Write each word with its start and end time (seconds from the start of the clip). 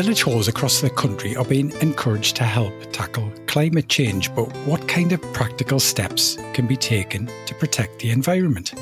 Village 0.00 0.22
halls 0.22 0.48
across 0.48 0.80
the 0.80 0.88
country 0.88 1.36
are 1.36 1.44
being 1.44 1.72
encouraged 1.82 2.34
to 2.36 2.42
help 2.42 2.72
tackle 2.90 3.30
climate 3.46 3.86
change, 3.90 4.34
but 4.34 4.46
what 4.64 4.88
kind 4.88 5.12
of 5.12 5.20
practical 5.34 5.78
steps 5.78 6.38
can 6.54 6.66
be 6.66 6.74
taken 6.74 7.30
to 7.44 7.54
protect 7.56 7.98
the 7.98 8.10
environment? 8.10 8.72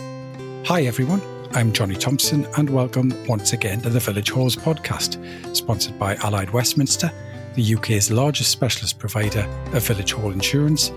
Hi 0.64 0.82
everyone, 0.82 1.20
I'm 1.54 1.72
Johnny 1.72 1.96
Thompson 1.96 2.46
and 2.56 2.70
welcome 2.70 3.12
once 3.26 3.52
again 3.52 3.80
to 3.80 3.90
the 3.90 3.98
Village 3.98 4.30
Halls 4.30 4.54
podcast, 4.54 5.18
sponsored 5.56 5.98
by 5.98 6.14
Allied 6.22 6.50
Westminster, 6.50 7.10
the 7.56 7.74
UK's 7.74 8.12
largest 8.12 8.52
specialist 8.52 9.00
provider 9.00 9.42
of 9.72 9.84
village 9.84 10.12
hall 10.12 10.30
insurance 10.30 10.92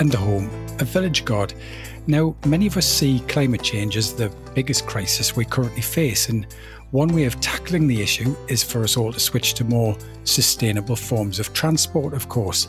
and 0.00 0.12
the 0.12 0.18
home 0.18 0.50
of 0.80 0.88
Village 0.88 1.24
Guard. 1.24 1.54
Now, 2.06 2.36
many 2.44 2.66
of 2.66 2.76
us 2.76 2.86
see 2.86 3.20
climate 3.20 3.62
change 3.62 3.96
as 3.96 4.14
the 4.14 4.28
biggest 4.54 4.86
crisis 4.86 5.34
we 5.34 5.46
currently 5.46 5.80
face, 5.80 6.28
and 6.28 6.46
one 6.92 7.08
way 7.08 7.24
of 7.24 7.40
tackling 7.40 7.88
the 7.88 8.02
issue 8.02 8.36
is 8.48 8.62
for 8.62 8.84
us 8.84 8.98
all 8.98 9.12
to 9.12 9.18
switch 9.18 9.54
to 9.54 9.64
more 9.64 9.96
sustainable 10.24 10.94
forms 10.94 11.40
of 11.40 11.52
transport, 11.54 12.12
of 12.12 12.28
course. 12.28 12.68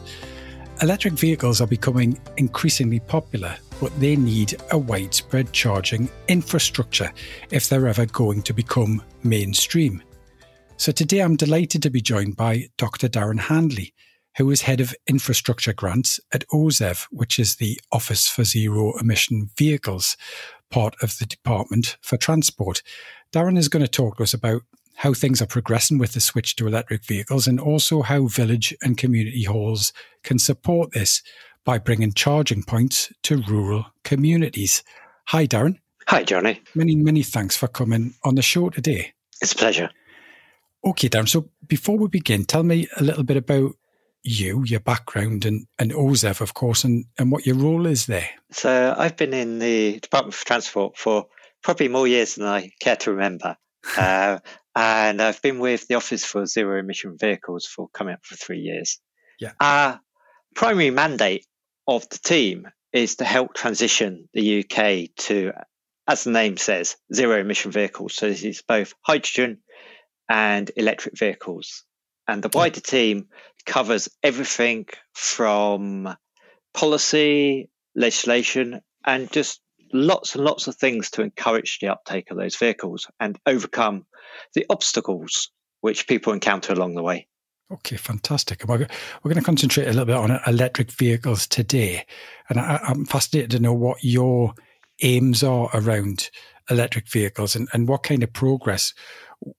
Electric 0.81 1.13
vehicles 1.13 1.59
are 1.59 1.67
becoming 1.67 2.19
increasingly 2.37 3.01
popular, 3.01 3.55
but 3.81 3.97
they 3.99 4.15
need 4.15 4.55
a 4.71 4.77
widespread 4.77 5.51
charging 5.51 6.09
infrastructure 6.29 7.11
if 7.51 7.67
they're 7.67 7.87
ever 7.87 8.05
going 8.07 8.41
to 8.41 8.53
become 8.53 9.03
mainstream. 9.23 10.01
So 10.77 10.93
today 10.93 11.19
I'm 11.19 11.35
delighted 11.35 11.83
to 11.83 11.89
be 11.89 12.01
joined 12.01 12.37
by 12.37 12.69
Dr. 12.77 13.09
Darren 13.09 13.39
Handley, 13.39 13.93
who 14.37 14.49
is 14.51 14.61
head 14.61 14.79
of 14.79 14.95
infrastructure 15.05 15.73
grants 15.73 16.19
at 16.33 16.47
OZEV, 16.53 17.07
which 17.11 17.39
is 17.39 17.57
the 17.57 17.79
Office 17.91 18.27
for 18.29 18.45
Zero 18.45 18.97
Emission 18.99 19.49
Vehicles, 19.57 20.15
part 20.71 20.95
of 21.03 21.17
the 21.19 21.25
Department 21.25 21.97
for 22.01 22.17
Transport. 22.17 22.81
Darren 23.33 23.57
is 23.57 23.67
going 23.67 23.83
to 23.83 23.89
talk 23.89 24.17
to 24.17 24.23
us 24.23 24.35
about 24.35 24.61
how 24.97 25.11
things 25.13 25.41
are 25.41 25.47
progressing 25.47 25.97
with 25.97 26.13
the 26.13 26.21
switch 26.21 26.55
to 26.55 26.67
electric 26.67 27.03
vehicles 27.03 27.47
and 27.47 27.59
also 27.59 28.03
how 28.03 28.27
village 28.27 28.75
and 28.83 28.95
community 28.95 29.43
halls 29.43 29.91
can 30.23 30.37
support 30.37 30.91
this 30.91 31.23
by 31.65 31.79
bringing 31.79 32.13
charging 32.13 32.61
points 32.61 33.11
to 33.23 33.41
rural 33.47 33.87
communities. 34.03 34.83
Hi, 35.29 35.47
Darren. 35.47 35.79
Hi, 36.07 36.23
Johnny. 36.23 36.61
Many, 36.75 36.95
many 36.95 37.23
thanks 37.23 37.57
for 37.57 37.67
coming 37.67 38.13
on 38.23 38.35
the 38.35 38.43
show 38.43 38.69
today. 38.69 39.13
It's 39.41 39.53
a 39.53 39.55
pleasure. 39.55 39.89
Okay, 40.85 41.09
Darren. 41.09 41.27
So 41.27 41.49
before 41.67 41.97
we 41.97 42.09
begin, 42.09 42.45
tell 42.45 42.63
me 42.63 42.87
a 42.97 43.03
little 43.03 43.23
bit 43.23 43.37
about 43.37 43.71
you, 44.21 44.63
your 44.63 44.79
background, 44.79 45.43
and, 45.43 45.65
and 45.79 45.91
OZEV, 45.91 46.39
of 46.39 46.53
course, 46.53 46.83
and, 46.83 47.05
and 47.17 47.31
what 47.31 47.47
your 47.47 47.55
role 47.55 47.87
is 47.87 48.05
there. 48.05 48.29
So 48.51 48.93
I've 48.95 49.17
been 49.17 49.33
in 49.33 49.57
the 49.57 49.99
Department 50.01 50.35
for 50.35 50.45
Transport 50.45 50.97
for 50.97 51.27
probably 51.63 51.87
more 51.87 52.07
years 52.07 52.35
than 52.35 52.47
I 52.47 52.71
care 52.79 52.97
to 52.97 53.11
remember. 53.11 53.57
uh, 53.97 54.39
and 54.75 55.21
I've 55.21 55.41
been 55.41 55.59
with 55.59 55.87
the 55.87 55.95
Office 55.95 56.25
for 56.25 56.45
Zero 56.45 56.79
Emission 56.79 57.17
Vehicles 57.19 57.65
for 57.65 57.89
coming 57.89 58.15
up 58.15 58.25
for 58.25 58.35
three 58.35 58.59
years. 58.59 58.99
Yeah. 59.39 59.51
Our 59.59 59.99
primary 60.55 60.91
mandate 60.91 61.45
of 61.87 62.07
the 62.09 62.19
team 62.19 62.67
is 62.91 63.15
to 63.17 63.25
help 63.25 63.53
transition 63.53 64.29
the 64.33 64.59
UK 64.59 65.15
to, 65.25 65.51
as 66.07 66.23
the 66.23 66.31
name 66.31 66.57
says, 66.57 66.95
zero 67.13 67.39
emission 67.39 67.71
vehicles. 67.71 68.13
So 68.13 68.29
this 68.29 68.43
is 68.43 68.61
both 68.61 68.93
hydrogen 69.01 69.59
and 70.29 70.69
electric 70.75 71.17
vehicles. 71.17 71.83
And 72.27 72.41
the 72.41 72.49
wider 72.53 72.79
team 72.79 73.27
covers 73.65 74.09
everything 74.21 74.85
from 75.13 76.15
policy, 76.73 77.69
legislation, 77.95 78.81
and 79.05 79.31
just 79.31 79.59
lots 79.93 80.35
and 80.35 80.43
lots 80.43 80.67
of 80.67 80.75
things 80.75 81.11
to 81.11 81.21
encourage 81.21 81.79
the 81.79 81.87
uptake 81.87 82.31
of 82.31 82.37
those 82.37 82.55
vehicles 82.55 83.07
and 83.19 83.39
overcome 83.45 84.05
the 84.53 84.65
obstacles 84.69 85.49
which 85.81 86.07
people 86.07 86.33
encounter 86.33 86.73
along 86.73 86.95
the 86.95 87.03
way. 87.03 87.27
Okay, 87.71 87.97
fantastic. 87.97 88.63
We're, 88.67 88.77
going 88.77 89.35
to 89.35 89.41
concentrate 89.41 89.85
a 89.85 89.93
little 89.93 90.05
bit 90.05 90.15
on 90.15 90.39
electric 90.45 90.91
vehicles 90.91 91.47
today. 91.47 92.05
And 92.49 92.59
I, 92.59 92.79
am 92.87 93.05
fascinated 93.05 93.51
to 93.51 93.59
know 93.59 93.73
what 93.73 94.03
your 94.03 94.53
aims 95.01 95.43
are 95.43 95.69
around 95.73 96.29
electric 96.69 97.09
vehicles 97.09 97.55
and, 97.55 97.67
and 97.73 97.87
what 97.87 98.03
kind 98.03 98.23
of 98.23 98.31
progress 98.31 98.93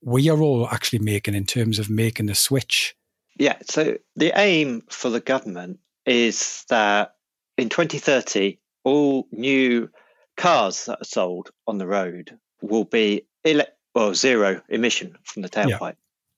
we 0.01 0.29
are 0.31 0.41
all 0.41 0.69
actually 0.69 1.01
making 1.01 1.35
in 1.35 1.45
terms 1.45 1.79
of 1.79 1.91
making 1.91 2.27
the 2.27 2.35
switch. 2.35 2.95
Yeah, 3.37 3.57
so 3.69 3.97
the 4.17 4.33
aim 4.37 4.83
for 4.89 5.11
the 5.11 5.21
government 5.21 5.81
is 6.07 6.65
that 6.69 7.17
in 7.59 7.69
2030, 7.69 8.59
all 8.85 9.27
new 9.33 9.91
cars 10.37 10.87
that 10.87 11.01
are 11.01 11.05
sold 11.05 11.51
on 11.67 11.79
the 11.79 11.87
road 11.87 12.39
will 12.61 12.85
be 12.85 13.27
ele- 13.45 13.67
well 13.95 14.15
zero 14.15 14.63
emission 14.69 15.17
from 15.25 15.43
the 15.43 15.49
tailpipe. 15.49 15.81
Yeah. 15.81 15.93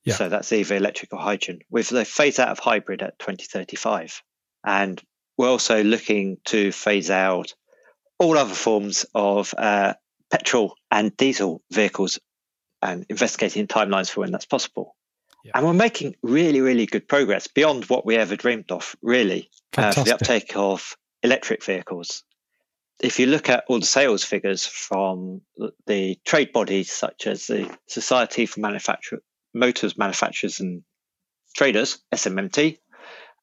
Yeah. 0.05 0.15
So 0.15 0.29
that's 0.29 0.53
either 0.53 0.77
electric 0.77 1.12
or 1.12 1.19
hydrogen, 1.19 1.61
with 1.69 1.89
the 1.89 2.05
phase 2.05 2.39
out 2.39 2.49
of 2.49 2.61
hybrid 2.61 3.03
at 3.03 3.19
2035. 3.19 4.23
And 4.65 5.03
we're 5.37 5.49
also 5.49 5.83
looking 5.83 6.39
to 6.47 6.71
phase 6.71 7.11
out 7.11 7.55
all 8.19 8.39
other 8.39 8.55
forms 8.55 9.05
of 9.15 9.53
uh, 9.59 9.95
petrol 10.31 10.77
and 10.91 11.17
diesel 11.17 11.61
vehicles 11.73 12.21
and 12.81 13.05
investigating 13.09 13.67
timelines 13.67 14.09
for 14.09 14.21
when 14.21 14.31
that's 14.31 14.47
possible. 14.47 14.95
Yeah. 15.45 15.53
And 15.57 15.67
we're 15.67 15.75
making 15.75 16.15
really, 16.23 16.61
really 16.61 16.87
good 16.87 17.09
progress 17.09 17.49
beyond 17.49 17.84
what 17.87 18.07
we 18.07 18.17
ever 18.17 18.37
dreamed 18.37 18.71
of, 18.71 18.95
really, 19.03 19.51
uh, 19.77 19.93
for 19.93 20.05
the 20.05 20.15
uptake 20.15 20.57
of 20.57 20.97
electric 21.23 21.65
vehicles 21.65 22.23
if 23.01 23.19
you 23.19 23.27
look 23.27 23.49
at 23.49 23.65
all 23.69 23.81
the 23.81 23.87
sales 23.87 24.25
figures 24.25 24.67
from 24.67 25.43
the 25.87 26.19
trade 26.25 26.53
bodies 26.53 26.91
such 26.91 27.27
as 27.27 27.47
the 27.47 27.71
Society 27.87 28.47
for 28.47 28.61
Manufacture, 28.61 29.23
Motors 29.55 29.99
Manufacturers 29.99 30.61
and 30.61 30.83
Traders, 31.55 31.99
SMMT, 32.15 32.79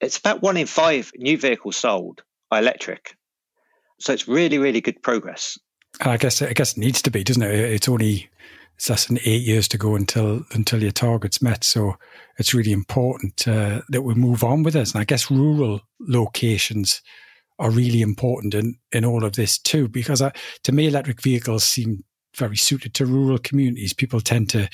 it's 0.01 0.17
about 0.17 0.41
one 0.41 0.57
in 0.57 0.67
five 0.67 1.11
new 1.15 1.37
vehicles 1.37 1.77
sold 1.77 2.23
are 2.51 2.59
electric. 2.59 3.15
So 3.99 4.13
it's 4.13 4.27
really, 4.27 4.57
really 4.57 4.81
good 4.81 5.01
progress. 5.01 5.57
I 6.01 6.17
guess 6.17 6.41
I 6.41 6.53
guess 6.53 6.73
it 6.73 6.79
needs 6.79 7.01
to 7.03 7.11
be, 7.11 7.23
doesn't 7.23 7.43
it? 7.43 7.53
It's 7.53 7.87
only 7.87 8.29
it's 8.75 8.89
less 8.89 9.05
than 9.05 9.19
eight 9.25 9.43
years 9.43 9.67
to 9.69 9.77
go 9.77 9.95
until 9.95 10.43
until 10.51 10.81
your 10.81 10.91
target's 10.91 11.41
met. 11.41 11.63
So 11.63 11.95
it's 12.37 12.53
really 12.53 12.71
important 12.71 13.47
uh, 13.47 13.81
that 13.89 14.01
we 14.01 14.15
move 14.15 14.43
on 14.43 14.63
with 14.63 14.73
this. 14.73 14.93
And 14.93 15.01
I 15.01 15.05
guess 15.05 15.29
rural 15.29 15.81
locations 15.99 17.01
are 17.63 17.71
really 17.71 18.01
important 18.01 18.53
in, 18.53 18.75
in 18.91 19.05
all 19.05 19.23
of 19.23 19.33
this 19.33 19.57
too, 19.57 19.87
because 19.87 20.21
I, 20.21 20.33
to 20.63 20.73
me, 20.73 20.85
electric 20.85 21.21
vehicles 21.21 21.63
seem 21.63 22.03
very 22.35 22.57
suited 22.57 22.93
to 22.95 23.05
rural 23.05 23.37
communities. 23.37 23.93
People 23.93 24.19
tend 24.19 24.49
to, 24.49 24.69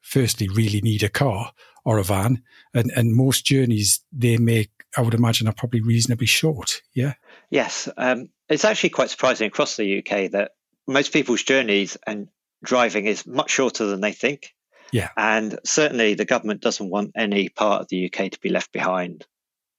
firstly, 0.00 0.48
really 0.48 0.80
need 0.80 1.02
a 1.02 1.10
car 1.10 1.52
or 1.84 1.98
a 1.98 2.02
van, 2.02 2.42
and, 2.72 2.90
and 2.96 3.14
most 3.14 3.44
journeys 3.44 4.00
they 4.10 4.38
make, 4.38 4.70
I 4.96 5.02
would 5.02 5.12
imagine, 5.12 5.48
are 5.48 5.54
probably 5.54 5.82
reasonably 5.82 6.26
short. 6.26 6.80
Yeah. 6.94 7.12
Yes. 7.50 7.90
Um, 7.98 8.30
it's 8.48 8.64
actually 8.64 8.90
quite 8.90 9.10
surprising 9.10 9.46
across 9.46 9.76
the 9.76 9.98
UK 9.98 10.30
that 10.30 10.52
most 10.88 11.12
people's 11.12 11.42
journeys 11.42 11.98
and 12.06 12.28
driving 12.64 13.04
is 13.04 13.26
much 13.26 13.50
shorter 13.50 13.84
than 13.84 14.00
they 14.00 14.12
think. 14.12 14.54
Yeah. 14.92 15.10
And 15.14 15.58
certainly 15.66 16.14
the 16.14 16.24
government 16.24 16.62
doesn't 16.62 16.88
want 16.88 17.12
any 17.14 17.50
part 17.50 17.82
of 17.82 17.88
the 17.88 18.06
UK 18.06 18.30
to 18.30 18.40
be 18.40 18.48
left 18.48 18.72
behind. 18.72 19.26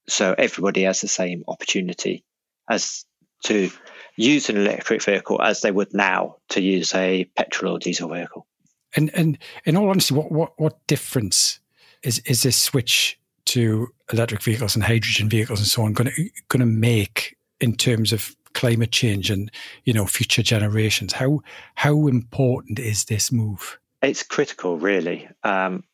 So 0.08 0.32
everybody 0.38 0.82
has 0.82 1.00
the 1.00 1.08
same 1.08 1.42
opportunity 1.48 2.24
as 2.68 3.04
to 3.44 3.70
use 4.16 4.48
an 4.48 4.56
electric 4.56 5.02
vehicle 5.02 5.40
as 5.42 5.60
they 5.60 5.70
would 5.70 5.92
now 5.94 6.36
to 6.50 6.60
use 6.60 6.94
a 6.94 7.24
petrol 7.36 7.76
or 7.76 7.78
diesel 7.78 8.08
vehicle. 8.08 8.46
And 8.94 9.10
and 9.14 9.38
in 9.64 9.76
all 9.76 9.88
honesty, 9.88 10.14
what 10.14 10.30
what 10.30 10.52
what 10.58 10.86
difference 10.86 11.60
is 12.02 12.18
is 12.20 12.42
this 12.42 12.56
switch 12.56 13.18
to 13.46 13.88
electric 14.12 14.42
vehicles 14.42 14.74
and 14.74 14.84
hydrogen 14.84 15.28
vehicles 15.28 15.58
and 15.58 15.68
so 15.68 15.82
on 15.82 15.92
going 15.92 16.10
to 16.10 16.30
going 16.48 16.60
to 16.60 16.66
make 16.66 17.36
in 17.60 17.74
terms 17.74 18.12
of 18.12 18.36
climate 18.52 18.92
change 18.92 19.30
and 19.30 19.50
you 19.84 19.92
know 19.92 20.06
future 20.06 20.42
generations? 20.42 21.12
How 21.12 21.40
how 21.74 22.06
important 22.06 22.78
is 22.78 23.06
this 23.06 23.32
move? 23.32 23.78
It's 24.02 24.22
critical, 24.22 24.78
really. 24.78 25.28
Um, 25.44 25.84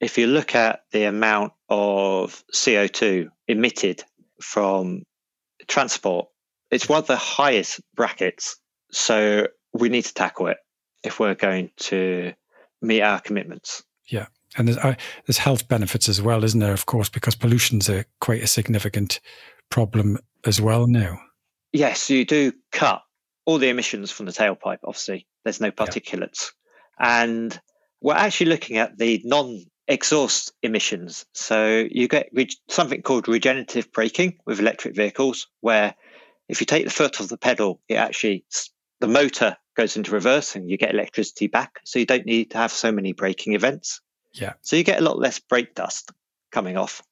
if 0.00 0.18
you 0.18 0.26
look 0.26 0.54
at 0.54 0.84
the 0.90 1.04
amount 1.04 1.52
of 1.68 2.42
CO 2.52 2.88
two 2.88 3.30
emitted 3.46 4.02
from 4.40 5.04
transport, 5.66 6.26
it's 6.70 6.88
one 6.88 6.98
of 6.98 7.06
the 7.06 7.16
highest 7.16 7.80
brackets. 7.94 8.56
So 8.90 9.48
we 9.72 9.88
need 9.88 10.04
to 10.04 10.14
tackle 10.14 10.48
it 10.48 10.58
if 11.02 11.18
we're 11.18 11.34
going 11.34 11.70
to 11.76 12.32
meet 12.80 13.02
our 13.02 13.20
commitments. 13.20 13.82
Yeah. 14.06 14.26
And 14.56 14.68
there's, 14.68 14.78
uh, 14.78 14.94
there's 15.26 15.38
health 15.38 15.68
benefits 15.68 16.08
as 16.08 16.20
well, 16.20 16.44
isn't 16.44 16.60
there? 16.60 16.72
Of 16.72 16.86
course, 16.86 17.08
because 17.08 17.34
pollution's 17.34 17.88
a 17.88 18.04
quite 18.20 18.42
a 18.42 18.46
significant 18.46 19.20
problem 19.70 20.18
as 20.44 20.60
well 20.60 20.86
now. 20.86 21.20
Yes, 21.72 22.10
you 22.10 22.24
do 22.24 22.52
cut 22.70 23.00
all 23.46 23.58
the 23.58 23.70
emissions 23.70 24.10
from 24.10 24.26
the 24.26 24.32
tailpipe. 24.32 24.78
Obviously, 24.84 25.26
there's 25.44 25.60
no 25.60 25.70
particulates, 25.70 26.50
yeah. 27.00 27.22
and 27.22 27.60
we're 28.02 28.14
actually 28.14 28.50
looking 28.50 28.76
at 28.76 28.98
the 28.98 29.22
non 29.24 29.64
exhaust 29.88 30.52
emissions. 30.62 31.26
So 31.34 31.86
you 31.90 32.08
get 32.08 32.28
re- 32.32 32.48
something 32.68 33.02
called 33.02 33.28
regenerative 33.28 33.92
braking 33.92 34.38
with 34.46 34.60
electric 34.60 34.94
vehicles, 34.94 35.48
where 35.60 35.94
if 36.48 36.60
you 36.60 36.66
take 36.66 36.84
the 36.84 36.90
foot 36.90 37.20
off 37.20 37.28
the 37.28 37.38
pedal, 37.38 37.80
it 37.88 37.94
actually 37.94 38.44
the 39.00 39.08
motor 39.08 39.56
goes 39.76 39.96
into 39.96 40.12
reverse 40.12 40.54
and 40.54 40.68
you 40.68 40.76
get 40.76 40.94
electricity 40.94 41.46
back. 41.46 41.80
So 41.84 41.98
you 41.98 42.06
don't 42.06 42.26
need 42.26 42.50
to 42.52 42.58
have 42.58 42.72
so 42.72 42.92
many 42.92 43.12
braking 43.12 43.54
events. 43.54 44.00
Yeah. 44.34 44.54
So 44.62 44.76
you 44.76 44.84
get 44.84 45.00
a 45.00 45.04
lot 45.04 45.18
less 45.18 45.38
brake 45.38 45.74
dust 45.74 46.10
coming 46.50 46.76
off. 46.76 47.02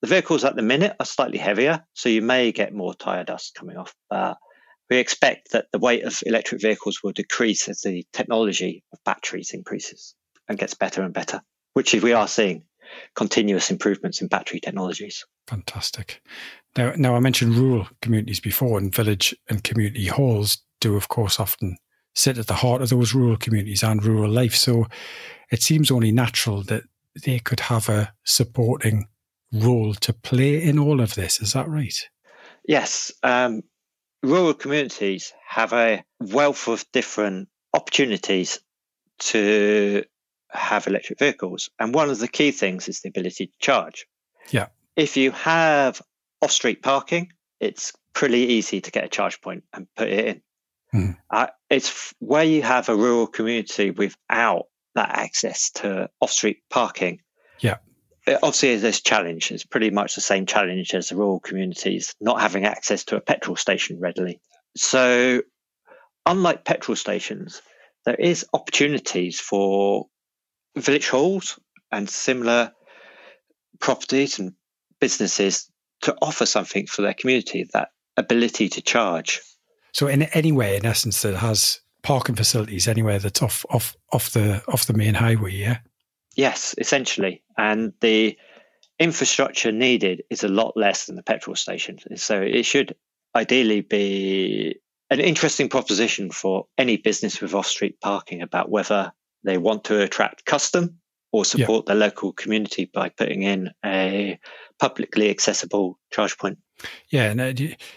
The 0.00 0.08
vehicles 0.08 0.44
at 0.44 0.54
the 0.54 0.62
minute 0.62 0.96
are 1.00 1.06
slightly 1.06 1.38
heavier, 1.38 1.84
so 1.94 2.08
you 2.08 2.22
may 2.22 2.52
get 2.52 2.74
more 2.74 2.94
tyre 2.94 3.24
dust 3.24 3.54
coming 3.54 3.76
off. 3.76 3.94
But 4.10 4.36
we 4.90 4.98
expect 4.98 5.52
that 5.52 5.66
the 5.72 5.78
weight 5.78 6.04
of 6.04 6.22
electric 6.26 6.60
vehicles 6.60 7.02
will 7.02 7.12
decrease 7.12 7.68
as 7.68 7.80
the 7.80 8.06
technology 8.12 8.84
of 8.92 9.02
batteries 9.04 9.52
increases 9.52 10.14
and 10.48 10.58
gets 10.58 10.74
better 10.74 11.02
and 11.02 11.14
better, 11.14 11.40
which 11.74 11.92
we 11.92 12.12
are 12.12 12.28
seeing 12.28 12.64
continuous 13.14 13.70
improvements 13.70 14.20
in 14.20 14.28
battery 14.28 14.60
technologies. 14.60 15.24
Fantastic. 15.46 16.22
Now, 16.76 16.92
now 16.96 17.14
I 17.14 17.20
mentioned 17.20 17.54
rural 17.54 17.88
communities 18.00 18.40
before, 18.40 18.78
and 18.78 18.94
village 18.94 19.34
and 19.48 19.62
community 19.62 20.06
halls 20.06 20.58
do, 20.80 20.96
of 20.96 21.08
course, 21.08 21.38
often 21.38 21.76
sit 22.14 22.38
at 22.38 22.46
the 22.46 22.54
heart 22.54 22.82
of 22.82 22.88
those 22.88 23.14
rural 23.14 23.36
communities 23.36 23.82
and 23.82 24.04
rural 24.04 24.30
life. 24.30 24.54
So 24.54 24.86
it 25.50 25.62
seems 25.62 25.90
only 25.90 26.12
natural 26.12 26.62
that 26.64 26.84
they 27.24 27.38
could 27.38 27.60
have 27.60 27.88
a 27.88 28.12
supporting 28.24 29.06
role 29.52 29.94
to 29.94 30.12
play 30.12 30.62
in 30.62 30.78
all 30.78 31.00
of 31.00 31.14
this. 31.14 31.40
Is 31.40 31.52
that 31.52 31.68
right? 31.68 32.08
Yes. 32.66 33.12
Um, 33.22 33.62
rural 34.22 34.54
communities 34.54 35.32
have 35.48 35.72
a 35.72 36.04
wealth 36.20 36.68
of 36.68 36.84
different 36.92 37.48
opportunities 37.72 38.60
to 39.18 40.04
have 40.54 40.86
electric 40.86 41.18
vehicles. 41.18 41.70
And 41.78 41.94
one 41.94 42.10
of 42.10 42.18
the 42.18 42.28
key 42.28 42.50
things 42.50 42.88
is 42.88 43.00
the 43.00 43.08
ability 43.08 43.46
to 43.46 43.52
charge. 43.58 44.06
Yeah. 44.50 44.68
If 44.96 45.16
you 45.16 45.32
have 45.32 46.00
off 46.40 46.52
street 46.52 46.82
parking, 46.82 47.32
it's 47.60 47.92
pretty 48.12 48.38
easy 48.38 48.80
to 48.80 48.90
get 48.90 49.04
a 49.04 49.08
charge 49.08 49.40
point 49.40 49.64
and 49.72 49.86
put 49.96 50.08
it 50.08 50.26
in. 50.26 50.42
Mm. 50.94 51.16
Uh, 51.28 51.48
it's 51.68 52.14
where 52.20 52.44
you 52.44 52.62
have 52.62 52.88
a 52.88 52.96
rural 52.96 53.26
community 53.26 53.90
without 53.90 54.66
that 54.94 55.10
access 55.10 55.70
to 55.72 56.08
off 56.20 56.30
street 56.30 56.58
parking. 56.70 57.20
Yeah. 57.58 57.78
It 58.26 58.38
obviously, 58.42 58.76
this 58.76 59.02
challenge 59.02 59.50
is 59.50 59.64
pretty 59.64 59.90
much 59.90 60.14
the 60.14 60.20
same 60.20 60.46
challenge 60.46 60.94
as 60.94 61.08
the 61.08 61.16
rural 61.16 61.40
communities 61.40 62.14
not 62.20 62.40
having 62.40 62.64
access 62.64 63.04
to 63.06 63.16
a 63.16 63.20
petrol 63.20 63.56
station 63.56 63.98
readily. 64.00 64.40
So, 64.76 65.42
unlike 66.24 66.64
petrol 66.64 66.96
stations, 66.96 67.60
there 68.06 68.14
is 68.14 68.46
opportunities 68.52 69.40
for 69.40 70.06
village 70.76 71.08
halls 71.08 71.58
and 71.92 72.08
similar 72.08 72.72
properties 73.80 74.38
and 74.38 74.52
businesses 75.00 75.70
to 76.02 76.16
offer 76.20 76.46
something 76.46 76.86
for 76.86 77.02
their 77.02 77.14
community 77.14 77.66
that 77.72 77.88
ability 78.16 78.68
to 78.68 78.82
charge. 78.82 79.40
So, 79.92 80.06
in 80.06 80.22
any 80.22 80.52
way, 80.52 80.76
in 80.76 80.86
essence, 80.86 81.22
that 81.22 81.36
has 81.36 81.80
parking 82.02 82.34
facilities 82.34 82.86
anywhere 82.86 83.18
that's 83.18 83.42
off 83.42 83.64
off 83.70 83.96
off 84.12 84.30
the 84.30 84.62
off 84.68 84.86
the 84.86 84.94
main 84.94 85.14
highway, 85.14 85.52
yeah. 85.52 85.78
Yes, 86.36 86.74
essentially, 86.78 87.42
and 87.56 87.92
the 88.00 88.36
infrastructure 88.98 89.72
needed 89.72 90.22
is 90.30 90.44
a 90.44 90.48
lot 90.48 90.76
less 90.76 91.06
than 91.06 91.16
the 91.16 91.22
petrol 91.22 91.56
station. 91.56 91.98
So 92.16 92.40
it 92.40 92.64
should 92.64 92.94
ideally 93.34 93.80
be 93.80 94.76
an 95.10 95.20
interesting 95.20 95.68
proposition 95.68 96.30
for 96.30 96.66
any 96.78 96.96
business 96.96 97.40
with 97.40 97.54
off-street 97.54 98.00
parking 98.00 98.42
about 98.42 98.70
whether 98.70 99.12
they 99.44 99.58
want 99.58 99.84
to 99.84 100.00
attract 100.00 100.44
custom 100.44 100.98
or 101.32 101.44
support 101.44 101.84
yeah. 101.86 101.94
the 101.94 101.98
local 101.98 102.32
community 102.32 102.90
by 102.92 103.08
putting 103.08 103.42
in 103.42 103.70
a 103.84 104.38
publicly 104.78 105.30
accessible 105.30 105.98
charge 106.12 106.38
point. 106.38 106.58
Yeah, 107.08 107.30
and 107.30 107.40
uh, 107.40 107.52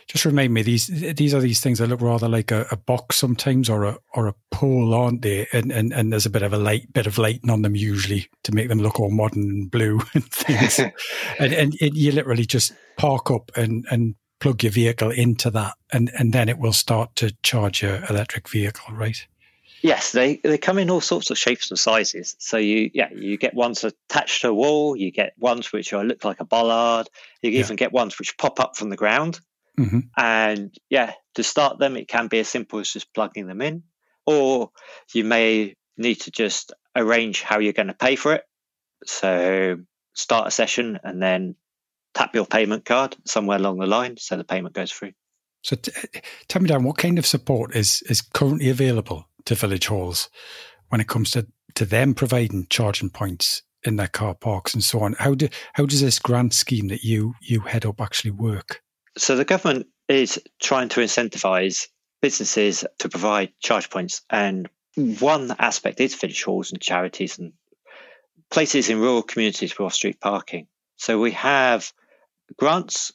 just 0.08 0.26
remind 0.26 0.54
me 0.54 0.62
these 0.62 0.88
these 0.88 1.34
are 1.34 1.40
these 1.40 1.60
things 1.60 1.80
that 1.80 1.88
look 1.88 2.02
rather 2.02 2.28
like 2.28 2.52
a, 2.52 2.68
a, 2.72 2.78
box 2.78 3.18
sometimes 3.18 3.70
or 3.70 3.84
a 3.84 3.98
or 4.14 4.28
a 4.28 4.36
pole, 4.52 4.94
aren't 4.94 5.24
they? 5.24 5.48
And, 5.52 5.72
and 5.72 5.92
and 5.92 6.12
there's 6.12 6.26
a 6.26 6.32
bit 6.32 6.44
of 6.44 6.54
a 6.54 6.58
light 6.58 6.92
bit 6.94 7.08
of 7.08 7.18
lighting 7.18 7.50
on 7.50 7.64
them 7.64 7.76
usually 7.76 8.28
to 8.44 8.54
make 8.54 8.70
them 8.70 8.80
look 8.80 9.00
all 9.00 9.10
modern 9.10 9.44
and 9.44 9.72
blue 9.72 10.00
and 10.14 10.26
things. 10.26 10.80
and 11.40 11.54
and 11.54 11.76
it, 11.82 11.96
you 11.96 12.12
literally 12.12 12.46
just 12.46 12.74
park 12.98 13.32
up 13.32 13.52
and 13.56 13.86
and 13.90 14.16
plug 14.40 14.64
your 14.64 14.72
vehicle 14.72 15.12
into 15.12 15.50
that, 15.52 15.74
and 15.92 16.12
and 16.18 16.34
then 16.34 16.50
it 16.50 16.60
will 16.60 16.74
start 16.74 17.16
to 17.18 17.36
charge 17.44 17.82
your 17.82 18.04
electric 18.10 18.48
vehicle, 18.48 18.96
right? 18.96 19.28
Yes, 19.82 20.12
they 20.12 20.38
they 20.38 20.58
come 20.58 20.78
in 20.78 20.90
all 20.90 21.02
sorts 21.02 21.30
of 21.30 21.38
shapes 21.38 21.70
and 21.70 21.80
sizes. 21.80 22.36
So 22.40 22.58
you 22.58 22.90
yeah 22.94 23.10
you 23.14 23.38
get 23.38 23.54
ones 23.54 23.84
attached 23.84 24.42
to 24.42 24.50
a 24.50 24.54
wall. 24.54 24.96
You 24.96 25.12
get 25.12 25.34
ones 25.38 25.72
which 25.72 25.94
are, 25.94 26.04
look 26.04 26.24
like 26.24 26.40
a 26.40 26.46
bollard. 26.46 27.08
You 27.42 27.52
yeah. 27.52 27.60
even 27.60 27.76
get 27.76 27.92
ones 27.92 28.18
which 28.18 28.38
pop 28.38 28.60
up 28.60 28.76
from 28.76 28.90
the 28.90 28.96
ground. 28.96 29.40
Mm-hmm. 29.80 30.00
And 30.18 30.76
yeah, 30.90 31.14
to 31.36 31.44
start 31.44 31.78
them, 31.78 31.98
it 31.98 32.08
can 32.08 32.28
be 32.28 32.40
as 32.40 32.48
simple 32.48 32.80
as 32.80 32.92
just 32.92 33.14
plugging 33.14 33.46
them 33.46 33.62
in, 33.62 33.84
or 34.26 34.72
you 35.14 35.24
may 35.24 35.76
need 35.98 36.22
to 36.22 36.32
just 36.32 36.74
arrange 36.96 37.44
how 37.44 37.60
you're 37.60 37.74
going 37.74 37.88
to 37.88 37.94
pay 37.94 38.16
for 38.16 38.34
it. 38.34 38.44
So 39.06 39.78
start 40.14 40.48
a 40.48 40.52
session 40.52 41.00
and 41.04 41.22
then 41.22 41.56
tap 42.16 42.34
your 42.34 42.46
payment 42.46 42.86
card 42.86 43.16
somewhere 43.26 43.58
along 43.58 43.78
the 43.78 43.86
line, 43.86 44.18
so 44.18 44.36
the 44.36 44.44
payment 44.44 44.74
goes 44.74 44.92
through. 44.92 45.12
So, 45.62 45.76
t- 45.76 45.92
tell 46.48 46.62
me, 46.62 46.68
Dan, 46.68 46.84
what 46.84 46.98
kind 46.98 47.20
of 47.20 47.26
support 47.26 47.76
is 47.76 48.02
is 48.10 48.22
currently 48.22 48.70
available 48.70 49.28
to 49.48 49.56
village 49.56 49.88
halls 49.88 50.30
when 50.90 51.02
it 51.02 51.08
comes 51.08 51.32
to, 51.32 51.48
to 51.76 51.86
them 51.86 52.14
providing 52.14 52.68
charging 52.70 53.10
points 53.10 53.64
in 53.84 53.96
their 53.96 54.08
car 54.08 54.36
parks 54.36 54.74
and 54.74 54.84
so 54.84 55.00
on. 55.00 55.14
How 55.14 55.34
do 55.34 55.48
how 55.74 55.86
does 55.86 56.02
this 56.02 56.20
grant 56.20 56.54
scheme 56.54 56.88
that 56.90 57.04
you 57.04 57.34
you 57.42 57.62
head 57.62 57.86
up 57.86 58.02
actually 58.02 58.32
work? 58.32 58.82
So 59.18 59.36
the 59.36 59.46
government 59.46 59.88
is 60.08 60.42
trying 60.62 60.90
to 60.90 61.02
incentivise 61.02 61.88
businesses 62.22 62.86
to 63.00 63.10
provide 63.10 63.54
charge 63.60 63.90
points, 63.90 64.22
and 64.30 64.70
one 64.96 65.56
aspect 65.60 66.00
is 66.00 66.16
village 66.16 66.44
halls 66.44 66.72
and 66.72 66.82
charities 66.82 67.38
and 67.38 67.54
places 68.50 68.90
in 68.90 69.00
rural 69.00 69.24
communities 69.24 69.78
with 69.78 69.86
off-street 69.86 70.20
parking. 70.20 70.68
So 70.98 71.20
we 71.20 71.32
have 71.32 71.92
grants 72.58 73.12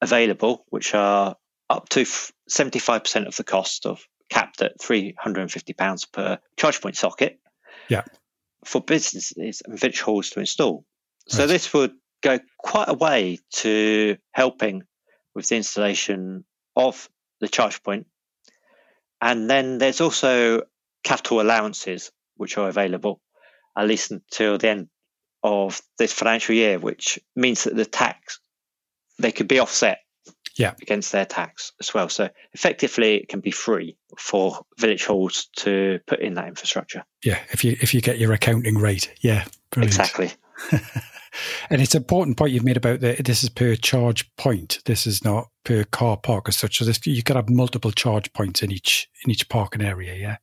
available, 0.00 0.64
which 0.70 0.94
are 0.94 1.36
up 1.68 1.88
to 1.90 2.00
75% 2.00 3.26
of 3.26 3.36
the 3.36 3.44
cost 3.44 3.84
of 3.84 4.06
capped 4.28 4.62
at 4.62 4.78
£350 4.78 6.12
per 6.12 6.38
charge 6.56 6.80
point 6.80 6.96
socket 6.96 7.38
yeah. 7.88 8.04
for 8.64 8.80
businesses 8.80 9.62
and 9.64 9.78
village 9.78 10.00
halls 10.00 10.30
to 10.30 10.40
install. 10.40 10.84
So 11.28 11.40
right. 11.40 11.46
this 11.46 11.72
would 11.72 11.92
go 12.22 12.38
quite 12.58 12.88
a 12.88 12.94
way 12.94 13.38
to 13.52 14.16
helping 14.32 14.82
with 15.34 15.48
the 15.48 15.56
installation 15.56 16.44
of 16.76 17.08
the 17.40 17.48
charge 17.48 17.82
point. 17.82 18.06
And 19.20 19.48
then 19.48 19.78
there's 19.78 20.00
also 20.00 20.62
capital 21.04 21.40
allowances 21.40 22.10
which 22.36 22.58
are 22.58 22.68
available 22.68 23.20
at 23.76 23.86
least 23.86 24.10
until 24.10 24.58
the 24.58 24.68
end 24.68 24.88
of 25.42 25.80
this 25.98 26.12
financial 26.12 26.54
year, 26.54 26.78
which 26.78 27.18
means 27.36 27.64
that 27.64 27.76
the 27.76 27.84
tax 27.84 28.40
they 29.20 29.32
could 29.32 29.48
be 29.48 29.58
offset 29.58 29.98
yeah. 30.58 30.74
against 30.82 31.12
their 31.12 31.24
tax 31.24 31.72
as 31.80 31.94
well. 31.94 32.08
So 32.08 32.28
effectively, 32.52 33.14
it 33.14 33.28
can 33.28 33.40
be 33.40 33.50
free 33.50 33.96
for 34.18 34.60
village 34.78 35.04
halls 35.04 35.48
to 35.58 36.00
put 36.06 36.20
in 36.20 36.34
that 36.34 36.48
infrastructure. 36.48 37.04
Yeah, 37.24 37.38
if 37.50 37.64
you 37.64 37.76
if 37.80 37.94
you 37.94 38.00
get 38.00 38.18
your 38.18 38.32
accounting 38.32 38.78
right, 38.78 39.08
yeah, 39.20 39.44
brilliant. 39.70 39.94
exactly. 39.94 40.32
and 41.70 41.80
it's 41.80 41.94
an 41.94 42.02
important 42.02 42.36
point 42.36 42.52
you've 42.52 42.64
made 42.64 42.76
about 42.76 43.00
that. 43.00 43.24
This 43.24 43.42
is 43.42 43.48
per 43.48 43.76
charge 43.76 44.34
point. 44.36 44.80
This 44.84 45.06
is 45.06 45.24
not 45.24 45.48
per 45.64 45.84
car 45.84 46.16
park 46.16 46.48
as 46.48 46.56
such. 46.56 46.78
So 46.78 46.84
this, 46.84 47.06
you 47.06 47.22
could 47.22 47.36
have 47.36 47.48
multiple 47.48 47.92
charge 47.92 48.32
points 48.32 48.62
in 48.62 48.72
each 48.72 49.08
in 49.24 49.30
each 49.30 49.48
parking 49.48 49.82
area. 49.82 50.14
Yeah. 50.14 50.36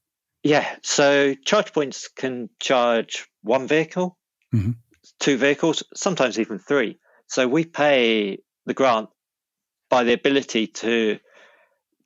Yeah. 0.44 0.76
So 0.84 1.36
charge 1.46 1.74
points 1.74 2.08
can 2.08 2.50
charge 2.60 3.28
one 3.42 3.68
vehicle, 3.68 4.18
mm-hmm. 4.54 4.72
two 5.20 5.38
vehicles, 5.38 5.84
sometimes 5.94 6.40
even 6.40 6.60
three. 6.60 7.00
So 7.28 7.48
we 7.48 7.66
pay 7.66 8.38
the 8.66 8.74
grant 8.74 9.10
by 9.90 10.04
the 10.04 10.14
ability 10.14 10.68
to 10.68 11.20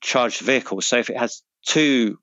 charge 0.02 0.40
the 0.40 0.46
vehicle. 0.46 0.82
So 0.82 0.98
if 0.98 1.10
it 1.10 1.18
has 1.18 1.42
two 1.66 2.18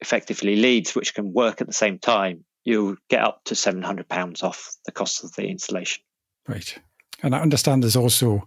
effectively 0.00 0.56
leads 0.56 0.94
which 0.94 1.14
can 1.14 1.32
work 1.32 1.60
at 1.60 1.66
the 1.66 1.72
same 1.72 1.98
time, 1.98 2.44
you'll 2.64 2.96
get 3.08 3.22
up 3.22 3.42
to 3.44 3.54
£700 3.54 4.42
off 4.42 4.74
the 4.86 4.92
cost 4.92 5.24
of 5.24 5.34
the 5.34 5.46
installation. 5.46 6.02
Right. 6.48 6.76
And 7.22 7.34
I 7.34 7.40
understand 7.40 7.82
there's 7.82 7.96
also 7.96 8.44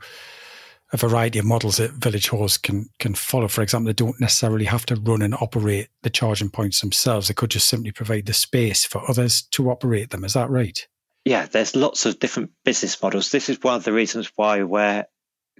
a 0.92 0.98
variety 0.98 1.39
of 1.39 1.46
models 1.46 1.77
that 1.77 1.92
village 1.92 2.30
halls 2.30 2.58
can 2.58 2.88
can 3.00 3.15
follow. 3.15 3.48
For 3.48 3.62
example, 3.62 3.88
they 3.88 3.94
don't 3.94 4.20
necessarily 4.22 4.65
have 4.65 4.86
to 4.88 4.96
run 4.96 5.24
and 5.24 5.34
operate 5.36 5.89
the 6.03 6.10
charging 6.10 6.50
points 6.50 6.82
themselves. 6.82 7.27
They 7.27 7.34
could 7.34 7.50
just 7.50 7.68
simply 7.68 7.92
provide 7.92 8.27
the 8.27 8.34
space 8.34 8.86
for 8.86 9.01
others 9.10 9.42
to 9.51 9.72
operate 9.72 10.12
them. 10.12 10.24
Is 10.24 10.34
that 10.34 10.51
right? 10.51 10.88
Yeah, 11.25 11.48
there's 11.48 11.75
lots 11.75 12.06
of 12.06 12.20
different 12.20 12.51
business 12.63 13.01
models. 13.01 13.32
This 13.32 13.50
is 13.50 13.62
one 13.62 13.75
of 13.75 13.84
the 13.84 13.94
reasons 13.94 14.32
why 14.36 14.63
we're 14.63 15.06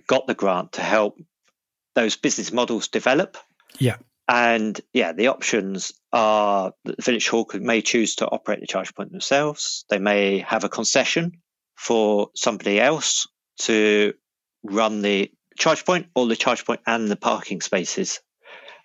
got 0.07 0.27
the 0.27 0.33
grant 0.33 0.73
to 0.73 0.81
help 0.81 1.17
those 1.95 2.15
business 2.15 2.51
models 2.51 2.88
develop. 2.88 3.38
Yeah. 3.79 3.97
And 4.27 4.79
yeah, 4.93 5.12
the 5.12 5.27
options 5.27 5.93
are 6.12 6.73
that 6.85 6.97
the 6.97 7.03
village 7.03 7.27
hall 7.27 7.50
may 7.53 7.81
choose 7.81 8.15
to 8.15 8.27
operate 8.27 8.62
the 8.62 8.67
charge 8.67 8.95
point 8.95 9.12
themselves. 9.12 9.85
They 9.89 10.00
may 10.00 10.39
have 10.39 10.63
a 10.63 10.69
concession 10.69 11.41
for 11.75 12.29
somebody 12.35 12.79
else 12.79 13.27
to 13.59 14.13
run 14.63 15.01
the 15.01 15.31
charge 15.57 15.85
point 15.85 16.07
or 16.15 16.27
the 16.27 16.35
charge 16.35 16.65
point 16.65 16.81
and 16.88 17.09
the 17.09 17.15
parking 17.15 17.62
spaces. 17.62 18.21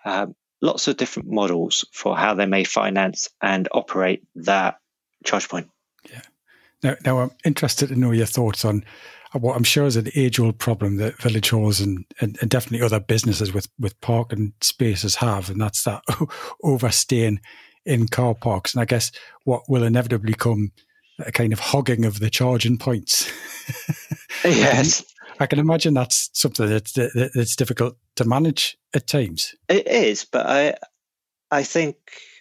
Um, 0.04 0.34
lots 0.60 0.88
of 0.88 0.96
different 0.96 1.28
models 1.30 1.84
for 1.92 2.16
how 2.16 2.34
they 2.34 2.46
may 2.46 2.64
finance 2.64 3.28
and 3.40 3.68
operate 3.72 4.24
that 4.34 4.78
charge 5.24 5.48
point. 5.48 5.68
Yeah. 6.10 6.22
Now, 6.82 6.96
now 7.04 7.18
I'm 7.20 7.30
interested 7.44 7.88
to 7.88 7.96
know 7.96 8.12
your 8.12 8.26
thoughts 8.26 8.64
on 8.64 8.84
Uh, 9.35 9.38
what 9.38 9.56
I'm 9.56 9.64
sure 9.64 9.87
is 9.87 9.97
an 9.97 10.11
age-old 10.14 10.58
problem 10.58 10.97
that 10.97 11.20
village 11.20 11.50
halls 11.50 11.80
and, 11.80 12.04
and, 12.20 12.38
and, 12.40 12.50
definitely 12.50 12.85
other 12.85 13.00
businesses 13.00 13.52
with, 13.52 13.68
with 13.78 14.00
parking 14.00 14.52
spaces 14.61 15.16
have, 15.16 15.50
and 15.50 15.61
that's 15.61 15.85
that 15.85 16.02
overstaying 16.62 17.40
in 17.85 18.08
car 18.08 18.35
parks. 18.35 18.75
And 18.75 18.80
I 18.80 18.85
guess 18.85 19.11
what 19.44 19.62
will 19.68 19.82
inevitably 19.82 20.35
come 20.35 20.73
a 21.20 21.32
kind 21.32 21.52
of 21.52 21.58
hogging 21.58 22.04
of 22.04 22.20
the 22.20 22.30
charging 22.30 22.78
points. 22.78 23.30
yes. 24.44 25.04
I 25.40 25.47
can 25.47 25.58
imagine 25.58 25.94
that's 25.94 26.30
something 26.32 26.68
that's, 26.68 26.92
that's 26.92 27.56
difficult 27.56 27.97
to 28.16 28.25
manage 28.25 28.76
at 28.94 29.06
times. 29.06 29.54
It 29.68 29.87
is, 29.87 30.25
but 30.25 30.47
I, 30.47 30.75
I 31.50 31.62
think 31.62 31.97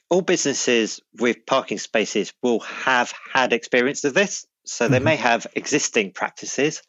all 0.10 0.22
businesses 0.22 1.00
with 1.20 1.46
parking 1.46 1.78
spaces 1.80 2.34
will 2.42 2.60
have 2.62 3.14
had 3.34 3.54
experience 3.54 4.04
of 4.04 4.14
this. 4.14 4.46
So 4.68 4.88
they 4.88 4.98
mm-hmm. 4.98 5.06
may 5.06 5.16
have 5.16 5.48
existing 5.56 6.12
practices. 6.12 6.82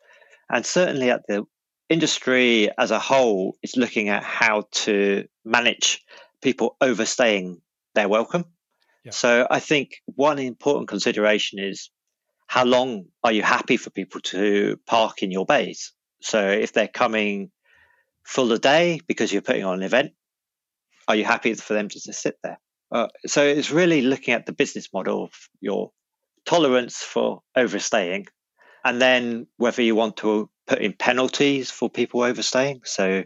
And 0.51 0.67
certainly 0.67 1.11
at 1.11 1.23
the 1.29 1.45
industry 1.89 2.71
as 2.77 2.91
a 2.91 2.99
whole 2.99 3.57
is 3.63 3.77
looking 3.77 4.09
at 4.09 4.23
how 4.23 4.65
to 4.71 5.25
manage 5.45 6.05
people 6.43 6.77
overstaying 6.81 7.61
their 7.95 8.09
welcome. 8.09 8.45
Yeah. 9.05 9.13
So 9.13 9.47
I 9.51 9.61
think 9.61 9.97
one 10.07 10.39
important 10.39 10.89
consideration 10.89 11.59
is 11.59 11.91
how 12.47 12.65
long 12.65 13.07
are 13.23 13.33
you 13.33 13.43
happy 13.43 13.77
for 13.77 13.91
people 13.91 14.21
to 14.23 14.79
park 14.87 15.23
in 15.23 15.31
your 15.31 15.47
bays? 15.47 15.93
So 16.21 16.49
if 16.49 16.73
they're 16.73 16.89
coming 16.89 17.51
full 18.25 18.53
a 18.53 18.59
day 18.59 19.01
because 19.07 19.33
you're 19.33 19.43
putting 19.43 19.65
on 19.65 19.75
an 19.75 19.83
event, 19.83 20.13
are 21.07 21.17
you 21.17 21.25
happy 21.25 21.55
for 21.55 21.75
them 21.75 21.89
to 21.89 22.01
just 22.01 22.21
sit 22.21 22.37
there? 22.43 22.59
Uh, 22.91 23.09
so 23.27 23.45
it's 23.45 23.71
really 23.71 24.03
looking 24.03 24.35
at 24.35 24.47
the 24.47 24.53
business 24.53 24.89
model 24.93 25.25
of 25.25 25.33
your 25.61 25.91
tolerance 26.49 26.97
for 26.97 27.43
overstaying, 27.55 28.27
and 28.83 29.03
then 29.03 29.47
whether 29.59 29.83
you 29.83 29.95
want 29.95 30.17
to 30.17 30.49
put 30.67 30.79
in 30.79 30.95
penalties 30.95 31.71
for 31.71 31.91
people 31.91 32.23
overstaying. 32.23 32.81
So 32.85 33.25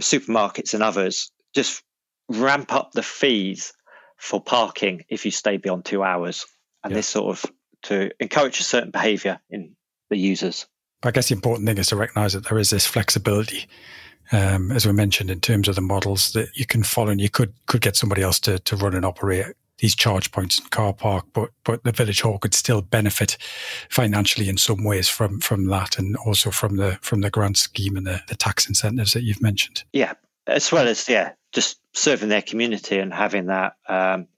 supermarkets 0.00 0.72
and 0.72 0.82
others 0.82 1.32
just 1.56 1.82
ramp 2.28 2.72
up 2.72 2.92
the 2.92 3.02
fees 3.02 3.72
for 4.16 4.40
parking 4.40 5.02
if 5.08 5.24
you 5.24 5.32
stay 5.32 5.56
beyond 5.56 5.84
two 5.84 6.04
hours, 6.04 6.46
and 6.84 6.92
yeah. 6.92 6.98
this 6.98 7.08
sort 7.08 7.36
of 7.36 7.50
to 7.82 8.10
encourage 8.20 8.60
a 8.60 8.62
certain 8.62 8.92
behaviour 8.92 9.40
in 9.50 9.74
the 10.08 10.16
users. 10.16 10.66
I 11.02 11.10
guess 11.10 11.30
the 11.30 11.34
important 11.34 11.66
thing 11.66 11.78
is 11.78 11.88
to 11.88 11.96
recognise 11.96 12.34
that 12.34 12.48
there 12.48 12.58
is 12.58 12.70
this 12.70 12.86
flexibility 12.86 13.66
um, 14.32 14.70
as 14.70 14.86
we 14.86 14.92
mentioned, 14.92 15.28
in 15.28 15.40
terms 15.40 15.66
of 15.66 15.74
the 15.74 15.80
models 15.80 16.32
that 16.34 16.50
you 16.54 16.64
can 16.64 16.84
follow, 16.84 17.10
and 17.10 17.20
you 17.20 17.28
could 17.28 17.52
could 17.66 17.80
get 17.80 17.96
somebody 17.96 18.22
else 18.22 18.38
to 18.40 18.60
to 18.60 18.76
run 18.76 18.94
and 18.94 19.04
operate 19.04 19.46
these 19.80 19.94
charge 19.94 20.30
points 20.30 20.58
and 20.58 20.70
car 20.70 20.92
park, 20.92 21.26
but 21.32 21.50
but 21.64 21.82
the 21.84 21.92
village 21.92 22.20
hall 22.20 22.38
could 22.38 22.54
still 22.54 22.82
benefit 22.82 23.36
financially 23.88 24.48
in 24.48 24.56
some 24.56 24.84
ways 24.84 25.08
from 25.08 25.40
from 25.40 25.66
that, 25.66 25.98
and 25.98 26.16
also 26.18 26.50
from 26.50 26.76
the 26.76 26.98
from 27.02 27.20
the 27.20 27.30
grant 27.30 27.56
scheme 27.56 27.96
and 27.96 28.06
the, 28.06 28.20
the 28.28 28.36
tax 28.36 28.68
incentives 28.68 29.12
that 29.12 29.22
you've 29.22 29.42
mentioned. 29.42 29.84
Yeah, 29.92 30.14
as 30.46 30.70
well 30.70 30.86
as 30.86 31.08
yeah, 31.08 31.32
just 31.52 31.80
serving 31.94 32.28
their 32.28 32.42
community 32.42 32.98
and 32.98 33.12
having 33.12 33.46
that 33.46 33.74
um, 33.88 34.28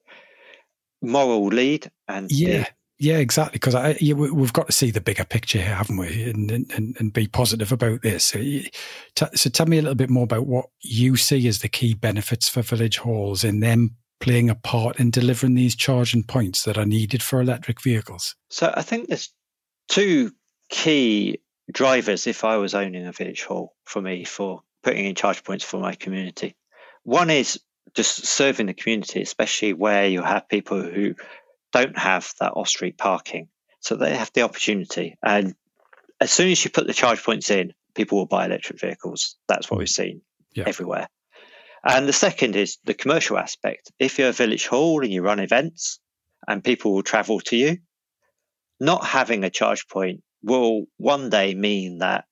moral 1.00 1.46
lead 1.46 1.90
and 2.08 2.30
yeah. 2.30 2.62
The, 2.62 2.68
yeah, 2.99 3.18
exactly. 3.18 3.54
Because 3.54 3.75
we've 4.00 4.52
got 4.52 4.66
to 4.66 4.72
see 4.72 4.92
the 4.92 5.00
bigger 5.00 5.25
picture 5.25 5.58
here, 5.58 5.75
haven't 5.75 5.96
we? 5.96 6.30
And 6.30 6.52
and, 6.52 6.96
and 7.00 7.12
be 7.12 7.26
positive 7.26 7.72
about 7.72 8.02
this. 8.02 8.26
So, 8.26 8.40
so, 9.34 9.50
tell 9.50 9.66
me 9.66 9.78
a 9.78 9.82
little 9.82 9.96
bit 9.96 10.08
more 10.08 10.22
about 10.22 10.46
what 10.46 10.66
you 10.82 11.16
see 11.16 11.49
as 11.49 11.58
the 11.58 11.68
key 11.68 11.94
benefits 11.94 12.49
for 12.49 12.62
village 12.62 12.99
halls 12.99 13.42
in 13.42 13.58
them 13.58 13.96
playing 14.22 14.48
a 14.48 14.54
part 14.54 14.98
in 14.98 15.10
delivering 15.10 15.54
these 15.54 15.76
charging 15.76 16.22
points 16.22 16.62
that 16.62 16.78
are 16.78 16.86
needed 16.86 17.22
for 17.22 17.40
electric 17.40 17.82
vehicles. 17.82 18.34
So, 18.48 18.72
I 18.74 18.82
think 18.82 19.08
there's 19.08 19.32
two 19.88 20.32
key 20.70 21.40
drivers 21.70 22.26
if 22.26 22.44
I 22.44 22.56
was 22.56 22.74
owning 22.74 23.06
a 23.06 23.12
village 23.12 23.42
hall 23.42 23.74
for 23.84 24.00
me 24.00 24.24
for 24.24 24.62
putting 24.82 25.04
in 25.06 25.14
charge 25.14 25.44
points 25.44 25.64
for 25.64 25.78
my 25.78 25.94
community. 25.94 26.56
One 27.02 27.30
is 27.30 27.60
just 27.94 28.24
serving 28.24 28.66
the 28.66 28.74
community, 28.74 29.22
especially 29.22 29.72
where 29.72 30.06
you 30.06 30.22
have 30.22 30.48
people 30.48 30.82
who 30.82 31.14
don't 31.72 31.98
have 31.98 32.32
that 32.40 32.52
off 32.52 32.68
street 32.68 32.96
parking. 32.96 33.48
So 33.80 33.96
they 33.96 34.14
have 34.14 34.30
the 34.32 34.42
opportunity. 34.42 35.16
And 35.22 35.54
as 36.20 36.30
soon 36.30 36.50
as 36.50 36.64
you 36.64 36.70
put 36.70 36.86
the 36.86 36.94
charge 36.94 37.22
points 37.22 37.50
in, 37.50 37.74
people 37.94 38.18
will 38.18 38.26
buy 38.26 38.46
electric 38.46 38.80
vehicles. 38.80 39.36
That's 39.48 39.70
what 39.70 39.78
we've 39.78 39.88
mm. 39.88 39.92
seen 39.92 40.22
yeah. 40.54 40.64
everywhere. 40.66 41.08
And 41.84 42.08
the 42.08 42.12
second 42.12 42.56
is 42.56 42.78
the 42.84 42.94
commercial 42.94 43.38
aspect. 43.38 43.90
If 43.98 44.18
you're 44.18 44.28
a 44.28 44.32
village 44.32 44.66
hall 44.66 45.02
and 45.02 45.12
you 45.12 45.22
run 45.22 45.40
events 45.40 45.98
and 46.46 46.62
people 46.62 46.92
will 46.92 47.02
travel 47.02 47.40
to 47.40 47.56
you, 47.56 47.78
not 48.78 49.04
having 49.04 49.44
a 49.44 49.50
charge 49.50 49.88
point 49.88 50.22
will 50.42 50.86
one 50.96 51.30
day 51.30 51.54
mean 51.54 51.98
that 51.98 52.24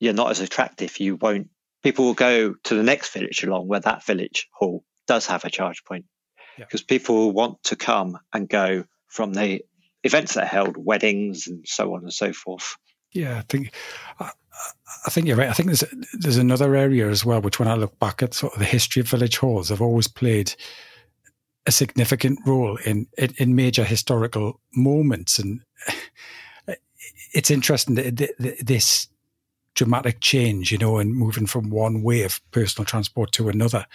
you're 0.00 0.12
not 0.12 0.30
as 0.30 0.40
attractive. 0.40 0.98
You 1.00 1.16
won't, 1.16 1.48
people 1.82 2.04
will 2.04 2.14
go 2.14 2.54
to 2.64 2.74
the 2.74 2.82
next 2.82 3.12
village 3.12 3.42
along 3.42 3.68
where 3.68 3.80
that 3.80 4.04
village 4.04 4.48
hall 4.52 4.84
does 5.06 5.26
have 5.26 5.44
a 5.44 5.50
charge 5.50 5.84
point 5.84 6.04
because 6.56 6.82
yeah. 6.82 6.86
people 6.88 7.32
want 7.32 7.62
to 7.64 7.76
come 7.76 8.18
and 8.32 8.48
go 8.48 8.84
from 9.08 9.32
the 9.32 9.62
events 10.02 10.34
that 10.34 10.44
are 10.44 10.46
held, 10.46 10.76
weddings 10.76 11.46
and 11.46 11.64
so 11.66 11.94
on 11.94 12.02
and 12.02 12.12
so 12.12 12.32
forth. 12.32 12.76
Yeah, 13.12 13.38
I 13.38 13.42
think 13.42 13.72
uh, 14.18 14.30
I, 15.06 15.10
think 15.10 15.26
you're 15.26 15.36
right. 15.36 15.48
I 15.48 15.52
think 15.52 15.68
there's 15.68 15.84
there's 16.12 16.36
another 16.36 16.74
area 16.74 17.08
as 17.08 17.24
well, 17.24 17.40
which 17.40 17.58
when 17.58 17.68
I 17.68 17.74
look 17.74 17.98
back 17.98 18.22
at 18.22 18.34
sort 18.34 18.54
of 18.54 18.58
the 18.58 18.64
history 18.64 19.00
of 19.00 19.08
village 19.08 19.38
halls, 19.38 19.68
have 19.68 19.82
always 19.82 20.08
played 20.08 20.54
a 21.66 21.72
significant 21.72 22.38
role 22.46 22.76
in, 22.84 23.06
in, 23.16 23.34
in 23.38 23.54
major 23.54 23.84
historical 23.84 24.60
moments, 24.74 25.38
and 25.38 25.60
it's 27.32 27.50
interesting 27.50 27.94
that 27.96 28.58
this 28.60 29.08
dramatic 29.74 30.20
change, 30.20 30.70
you 30.70 30.78
know, 30.78 30.98
and 30.98 31.14
moving 31.14 31.46
from 31.46 31.70
one 31.70 32.02
way 32.02 32.22
of 32.22 32.40
personal 32.52 32.86
transport 32.86 33.32
to 33.32 33.48
another. 33.48 33.86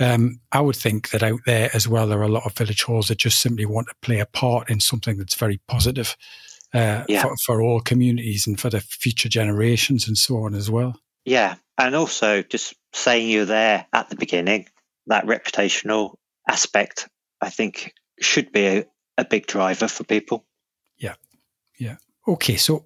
Um, 0.00 0.40
I 0.50 0.60
would 0.60 0.76
think 0.76 1.10
that 1.10 1.22
out 1.22 1.40
there 1.46 1.70
as 1.74 1.86
well, 1.86 2.08
there 2.08 2.18
are 2.18 2.24
a 2.24 2.28
lot 2.28 2.46
of 2.46 2.54
village 2.54 2.82
halls 2.82 3.08
that 3.08 3.18
just 3.18 3.40
simply 3.40 3.64
want 3.64 3.88
to 3.88 3.94
play 4.02 4.18
a 4.18 4.26
part 4.26 4.68
in 4.68 4.80
something 4.80 5.16
that's 5.16 5.36
very 5.36 5.60
positive 5.68 6.16
uh, 6.74 7.04
yeah. 7.08 7.22
for, 7.22 7.36
for 7.44 7.62
all 7.62 7.80
communities 7.80 8.46
and 8.46 8.58
for 8.60 8.70
the 8.70 8.80
future 8.80 9.28
generations 9.28 10.08
and 10.08 10.16
so 10.16 10.44
on 10.44 10.54
as 10.54 10.70
well. 10.70 10.98
Yeah. 11.24 11.56
And 11.78 11.94
also 11.94 12.42
just 12.42 12.74
saying 12.92 13.28
you're 13.28 13.44
there 13.44 13.86
at 13.92 14.08
the 14.08 14.16
beginning, 14.16 14.68
that 15.06 15.26
reputational 15.26 16.16
aspect, 16.48 17.08
I 17.40 17.50
think 17.50 17.92
should 18.20 18.52
be 18.52 18.66
a, 18.66 18.86
a 19.18 19.24
big 19.24 19.46
driver 19.46 19.88
for 19.88 20.04
people. 20.04 20.44
Yeah. 20.98 21.14
Yeah. 21.78 21.96
Okay. 22.26 22.56
So 22.56 22.84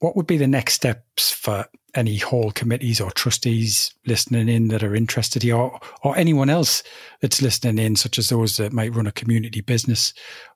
what 0.00 0.16
would 0.16 0.26
be 0.26 0.36
the 0.36 0.46
next 0.46 0.74
steps 0.74 1.30
for 1.30 1.66
any 1.94 2.18
hall 2.18 2.50
committees 2.50 3.00
or 3.00 3.10
trustees 3.10 3.92
listening 4.06 4.48
in 4.48 4.68
that 4.68 4.82
are 4.82 4.94
interested 4.94 5.42
here, 5.42 5.56
or, 5.56 5.80
or 6.02 6.16
anyone 6.16 6.50
else 6.50 6.82
that's 7.20 7.42
listening 7.42 7.78
in, 7.78 7.96
such 7.96 8.18
as 8.18 8.28
those 8.28 8.56
that 8.56 8.72
might 8.72 8.94
run 8.94 9.06
a 9.06 9.12
community 9.12 9.60
business 9.60 10.12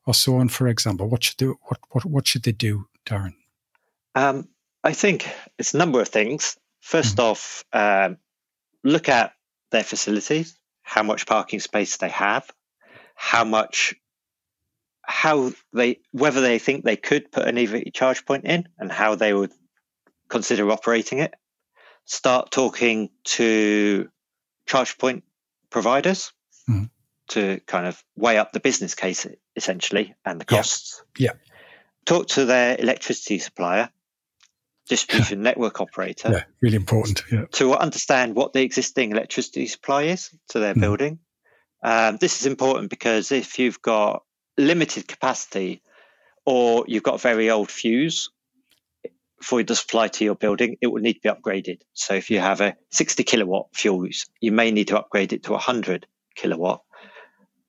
or 0.07 0.15
so 0.15 0.37
on, 0.37 0.49
for 0.49 0.69
example? 0.69 1.09
What 1.09 1.25
should 1.25 1.39
they, 1.39 1.47
what, 1.47 1.79
what, 1.91 2.05
what 2.05 2.27
should 2.27 2.43
they 2.43 2.53
do, 2.53 2.87
Darren? 3.07 3.35
Um, 4.15 4.49
I 4.85 4.93
think 4.93 5.29
it's 5.59 5.75
a 5.75 5.79
number 5.79 6.01
of 6.01 6.09
things. 6.09 6.57
1st 6.85 7.15
mm-hmm. 7.15 7.21
off, 7.21 7.65
um, 7.73 8.19
look 8.85 9.09
at 9.09 9.33
their 9.71 9.85
facilities, 9.85 10.57
how 10.83 11.03
much 11.03 11.27
parking 11.27 11.61
space 11.61 11.97
they 11.97 12.09
have, 12.09 12.51
how 13.15 13.45
much 13.45 13.95
how 15.05 15.53
they 15.73 15.99
whether 16.13 16.41
they 16.41 16.59
think 16.59 16.85
they 16.85 16.97
could 16.97 17.31
put 17.33 17.47
an 17.47 17.59
EV 17.59 17.93
charge 17.93 18.25
point 18.25 18.45
in 18.45 18.69
and 18.79 18.91
how 18.91 19.15
they 19.15 19.35
would 19.35 19.53
consider 20.33 20.69
operating 20.71 21.19
it. 21.19 21.35
Start 22.07 22.51
talking 22.51 23.11
to 23.25 24.09
charge 24.67 24.97
point 24.99 25.25
providers 25.71 26.33
mm. 26.69 26.89
to 27.29 27.61
kind 27.67 27.87
of 27.87 28.03
weigh 28.17 28.39
up 28.39 28.53
the 28.53 28.59
business 28.59 28.95
case 28.95 29.27
essentially 29.55 30.15
and 30.25 30.41
the 30.41 30.45
costs. 30.47 31.05
Yeah. 31.19 31.33
yeah. 31.33 31.39
Talk 32.07 32.29
to 32.29 32.47
their 32.47 32.77
electricity 32.81 33.39
supplier, 33.39 33.91
distribution 34.89 35.43
network 35.43 35.81
operator. 35.81 36.31
Yeah, 36.33 36.45
really 36.61 36.77
important. 36.77 37.23
Yeah. 37.31 37.45
To 37.53 37.75
understand 37.75 38.35
what 38.35 38.55
the 38.55 38.63
existing 38.63 39.13
electricity 39.13 39.67
supply 39.67 40.05
is 40.05 40.31
to 40.49 40.59
their 40.59 40.75
mm. 40.75 40.81
building. 40.81 41.19
Um, 41.85 42.17
this 42.17 42.41
is 42.41 42.47
important 42.47 42.89
because 42.91 43.31
if 43.33 43.59
you've 43.59 43.83
got 43.83 44.23
limited 44.57 45.07
capacity 45.07 45.83
or 46.47 46.85
you've 46.89 47.03
got 47.03 47.17
a 47.17 47.19
very 47.19 47.51
old 47.51 47.71
fuse 47.71 48.31
for 49.43 49.63
the 49.63 49.77
supply 49.77 50.09
to 50.09 50.25
your 50.25 50.35
building, 50.35 50.77
it 50.81 50.89
will 50.89 51.03
need 51.03 51.15
to 51.15 51.21
be 51.21 51.29
upgraded. 51.29 51.81
So 51.95 52.15
if 52.15 52.31
you 52.31 52.41
have 52.41 52.61
a 52.61 52.77
60 52.91 53.25
kilowatt 53.25 53.69
fuse, 53.75 54.27
you 54.41 54.53
may 54.53 54.71
need 54.71 54.89
to 54.89 54.99
upgrade 54.99 55.33
it 55.33 55.45
to 55.45 55.53
100 55.53 56.07
kilowatt 56.35 56.83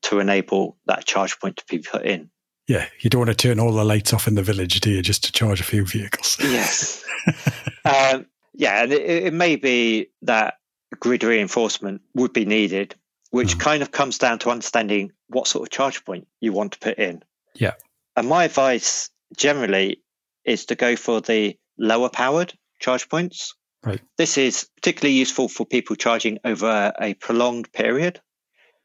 to 0.04 0.20
enable 0.20 0.78
that 0.86 1.06
charge 1.06 1.40
point 1.40 1.58
to 1.58 1.64
be 1.70 1.80
put 1.80 2.06
in. 2.06 2.30
Yeah, 2.68 2.88
you 3.00 3.10
don't 3.10 3.20
want 3.20 3.30
to 3.30 3.36
turn 3.36 3.60
all 3.60 3.74
the 3.74 3.84
lights 3.84 4.14
off 4.14 4.28
in 4.28 4.36
the 4.36 4.44
village, 4.44 4.80
do 4.80 4.90
you, 4.90 5.02
just 5.02 5.24
to 5.26 5.32
charge 5.32 5.60
a 5.60 5.66
few 5.66 5.86
vehicles? 5.86 6.38
Yes. 6.40 7.04
um, 7.86 8.26
yeah, 8.54 8.84
and 8.84 8.94
it, 8.94 9.26
it, 9.26 9.34
may 9.34 9.58
be 9.58 10.08
that 10.22 10.56
grid 11.00 11.24
reinforcement 11.24 12.02
would 12.14 12.32
be 12.32 12.46
needed 12.46 12.96
which 13.34 13.58
mm. 13.58 13.62
kind 13.62 13.82
of 13.82 13.90
comes 13.90 14.20
down 14.20 14.38
to 14.38 14.52
understanding 14.52 15.12
what 15.28 15.48
sort 15.48 15.68
of 15.68 15.72
charge 15.72 16.06
point 16.06 16.28
you 16.40 16.54
want 16.54 16.74
to 16.74 16.78
put 16.78 17.00
in. 17.00 17.24
Yeah. 17.56 17.74
And 18.16 18.30
my 18.30 18.44
advice 18.44 19.10
generally 19.36 20.04
is 20.46 20.68
to 20.68 20.76
go 20.76 20.96
for 20.96 21.20
the 21.20 21.58
lower 21.78 22.10
powered 22.10 22.54
charge 22.80 23.10
points. 23.10 23.56
Right. 23.84 24.02
This 24.18 24.38
is 24.38 24.70
particularly 24.76 25.16
useful 25.18 25.50
for 25.50 25.66
people 25.66 25.96
charging 25.96 26.40
over 26.46 26.94
a 27.00 27.14
prolonged 27.16 27.72
period 27.74 28.22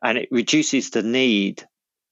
and 0.03 0.19
it 0.19 0.29
reduces 0.31 0.91
the 0.91 1.03
need 1.03 1.65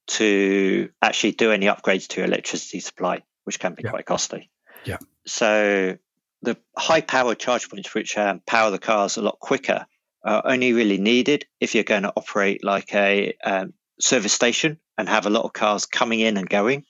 to 0.08 0.90
actually 1.02 1.32
do 1.32 1.50
any 1.50 1.66
upgrades 1.66 2.06
to 2.08 2.22
electricity 2.22 2.80
supply, 2.80 3.22
which 3.44 3.58
can 3.58 3.74
be 3.74 3.82
Yeah. 3.84 3.90
quite 3.90 4.06
costly. 4.06 4.50
Yeah. 4.84 4.98
So 5.26 5.98
the 6.42 6.56
high 6.76 7.00
powered 7.00 7.40
charge 7.40 7.68
points, 7.68 7.92
which 7.92 8.16
um, 8.16 8.40
power 8.46 8.70
the 8.70 8.78
cars 8.78 9.16
a 9.16 9.22
lot 9.22 9.38
quicker, 9.40 9.86
are 10.24 10.42
only 10.44 10.72
really 10.72 10.98
needed 10.98 11.46
if 11.60 11.74
you're 11.74 11.84
going 11.84 12.02
to 12.02 12.12
operate 12.16 12.64
like 12.64 12.94
a 12.94 13.34
um, 13.44 13.72
service 14.00 14.32
station 14.32 14.78
and 14.98 15.08
have 15.08 15.26
a 15.26 15.30
lot 15.30 15.44
of 15.44 15.52
cars 15.52 15.86
coming 15.86 16.20
in 16.20 16.36
and 16.36 16.48
going. 16.48 16.84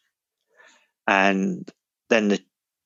And 1.07 1.71
then 2.11 2.29
the, 2.29 2.41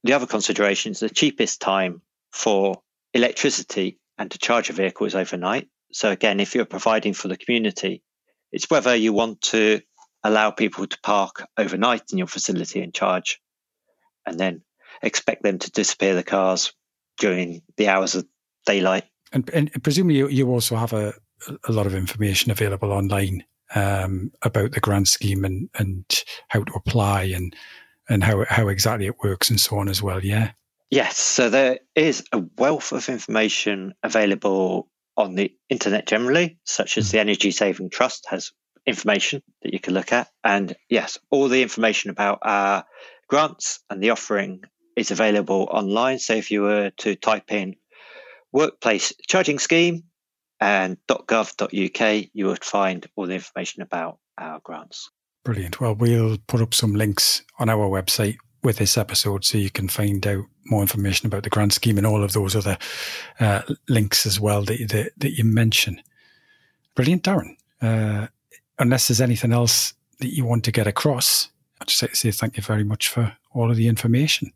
the 0.05 0.15
other 0.15 0.27
consideration 0.27 0.93
is 0.93 1.01
the 1.01 1.11
cheapest 1.11 1.61
time 1.61 2.03
for 2.33 2.81
electricity 3.13 3.99
and 4.19 4.31
to 4.31 4.39
charge 4.39 4.71
a 4.71 4.73
vehicle 4.73 5.07
is 5.07 5.15
overnight. 5.15 5.69
So 5.93 6.11
again, 6.11 6.41
if 6.41 6.55
you're 6.55 6.65
providing 6.65 7.15
for 7.15 7.29
the 7.29 7.37
community, 7.37 8.03
it's 8.53 8.71
whether 8.71 8.95
you 8.95 9.13
want 9.13 9.41
to 9.43 9.81
allow 10.23 10.51
people 10.51 10.87
to 10.87 10.99
park 11.03 11.47
overnight 11.57 12.03
in 12.13 12.19
your 12.19 12.27
facility 12.27 12.83
and 12.83 12.95
charge, 12.95 13.41
and 14.27 14.39
then 14.39 14.63
expect 15.03 15.43
them 15.43 15.59
to 15.59 15.71
disappear 15.71 16.15
the 16.15 16.23
cars 16.23 16.73
during 17.19 17.63
the 17.77 17.89
hours 17.89 18.15
of 18.15 18.27
daylight. 18.67 19.05
And, 19.33 19.49
and 19.51 19.83
presumably 19.83 20.35
you, 20.35 20.51
also 20.51 20.77
have 20.77 20.93
a, 20.93 21.15
a 21.65 21.73
lot 21.73 21.87
of 21.87 21.95
information 21.95 22.51
available 22.51 22.93
online 22.93 23.45
um, 23.75 24.33
about 24.43 24.73
the 24.73 24.81
grant 24.81 25.09
scheme 25.09 25.45
and, 25.45 25.71
and 25.75 26.05
how 26.49 26.65
to 26.65 26.73
apply 26.75 27.23
and 27.23 27.55
and 28.11 28.23
how 28.23 28.45
how 28.49 28.69
exactly 28.69 29.07
it 29.07 29.21
works 29.23 29.49
and 29.49 29.59
so 29.59 29.79
on 29.79 29.89
as 29.89 30.03
well. 30.03 30.23
Yeah. 30.23 30.51
Yes, 30.91 31.17
so 31.17 31.49
there 31.49 31.79
is 31.95 32.25
a 32.33 32.43
wealth 32.59 32.91
of 32.93 33.09
information 33.09 33.95
available 34.03 34.89
on 35.17 35.37
the 35.37 35.55
internet 35.69 36.07
generally, 36.07 36.59
such 36.65 36.99
as 36.99 37.11
hmm. 37.11 37.13
the 37.13 37.21
Energy 37.21 37.53
Saving 37.53 37.91
Trust 37.91 38.27
has 38.29 38.51
information 38.87 39.43
that 39.63 39.73
you 39.73 39.79
can 39.79 39.95
look 39.95 40.13
at. 40.13 40.29
And 40.43 40.75
yes, 40.89 41.19
all 41.31 41.49
the 41.49 41.63
information 41.63 42.11
about 42.11 42.41
our 42.43 42.85
grants 43.29 43.81
and 43.89 44.03
the 44.03 44.11
offering 44.11 44.63
is 44.97 45.13
available 45.13 45.69
online. 45.71 46.19
So 46.19 46.35
if 46.35 46.51
you 46.51 46.63
were 46.63 46.91
to 46.99 47.15
type 47.15 47.53
in 47.53 47.77
workplace 48.53 49.13
charging 49.29 49.61
scheme 49.61 50.05
and 50.59 50.97
.gov.uk, 51.09 52.27
you 52.33 52.47
would 52.47 52.65
find 52.65 53.07
all 53.15 53.27
the 53.27 53.35
information 53.35 53.83
about 53.83 54.19
our 54.37 54.61
grants. 54.65 55.11
Brilliant. 55.45 55.81
Well, 55.81 55.95
we'll 55.95 56.39
put 56.47 56.61
up 56.61 56.75
some 56.75 56.95
links 56.95 57.43
on 57.59 57.69
our 57.69 57.89
website 57.89 58.37
with 58.63 58.77
this 58.77 58.99
episode 58.99 59.45
so 59.45 59.59
you 59.59 59.71
can 59.71 59.89
find 59.89 60.27
out 60.27 60.45
more 60.67 60.83
information 60.83 61.27
about 61.27 61.43
the 61.43 61.51
grant 61.51 61.73
scheme 61.73 61.97
and 61.97 62.07
all 62.07 62.23
of 62.23 62.33
those 62.33 62.55
other 62.55 62.77
uh, 63.41 63.63
links 63.89 64.27
as 64.27 64.39
well 64.39 64.63
that, 64.63 64.79
that, 64.91 65.13
that 65.17 65.39
you 65.39 65.45
mention. 65.45 66.01
Brilliant, 66.95 67.23
Darren. 67.23 67.57
Uh, 67.81 68.27
unless 68.79 69.09
there's 69.09 69.21
anything 69.21 69.53
else 69.53 69.95
that 70.19 70.35
you 70.35 70.45
want 70.45 70.65
to 70.65 70.73
get 70.73 70.87
across, 70.87 71.49
I'd 71.81 71.89
just 71.89 72.03
like 72.03 72.11
to 72.11 72.17
say 72.17 72.31
thank 72.31 72.57
you 72.57 72.63
very 72.63 72.85
much 72.85 73.09
for 73.09 73.37
all 73.53 73.71
of 73.71 73.77
the 73.77 73.89
information. 73.89 74.53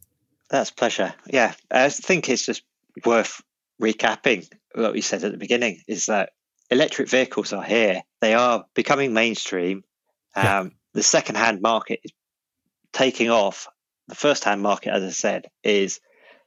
That's 0.50 0.70
pleasure. 0.70 1.14
Yeah, 1.26 1.54
I 1.70 1.88
think 1.88 2.28
it's 2.28 2.44
just 2.46 2.62
worth 3.04 3.42
recapping 3.80 4.48
what 4.74 4.92
we 4.92 5.00
said 5.00 5.24
at 5.24 5.32
the 5.32 5.38
beginning 5.38 5.82
is 5.88 6.06
that 6.06 6.30
electric 6.70 7.08
vehicles 7.08 7.52
are 7.52 7.62
here. 7.62 8.02
They 8.20 8.34
are 8.34 8.64
becoming 8.74 9.12
mainstream. 9.12 9.84
Um, 10.36 10.44
Yeah. 10.44 10.68
The 10.94 11.02
second-hand 11.02 11.60
market 11.60 12.00
is 12.04 12.12
taking 12.92 13.30
off. 13.30 13.66
The 14.08 14.14
first-hand 14.14 14.62
market, 14.62 14.90
as 14.90 15.02
I 15.02 15.10
said, 15.10 15.48
is 15.64 16.00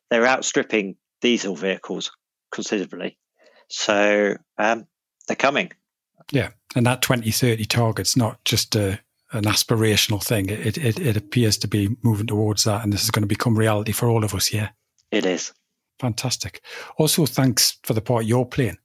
they're 0.10 0.27
outstripping 0.27 0.96
diesel 1.22 1.56
vehicles 1.56 2.12
considerably. 2.52 3.17
So 3.69 4.36
um, 4.58 4.88
they're 5.28 5.36
coming. 5.36 5.71
Yeah. 6.32 6.50
And 6.76 6.86
that 6.86 7.02
2030 7.02 7.65
target's 7.65 8.15
not 8.15 8.43
just 8.45 8.76
a, 8.76 9.00
an 9.34 9.43
aspirational 9.43 10.23
thing. 10.23 10.50
It, 10.50 10.78
it, 10.78 11.00
it 11.00 11.17
appears 11.17 11.58
to 11.60 11.67
be 11.67 11.95
moving 12.04 12.28
towards 12.28 12.63
that. 12.63 12.84
And 12.84 12.93
this 12.93 13.04
is 13.04 13.12
going 13.12 13.23
to 13.23 13.28
become 13.28 13.58
reality 13.58 13.91
for 13.91 14.08
all 14.08 14.23
of 14.23 14.34
us. 14.34 14.54
Yeah. 14.54 14.69
It 15.12 15.26
is. 15.26 15.52
Fantastic. 16.00 16.62
Also, 16.97 17.26
thanks 17.26 17.78
for 17.84 17.93
the 17.93 18.02
part 18.02 18.26
you're 18.26 18.45
playing 18.45 18.78